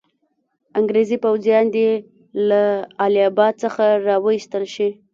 انګریزي 0.79 1.17
پوځیان 1.23 1.65
دي 1.75 1.87
له 2.49 2.63
اله 3.05 3.21
اباد 3.29 3.53
څخه 3.63 3.85
را 4.07 4.15
وایستل 4.25 4.63
شي. 4.73 4.89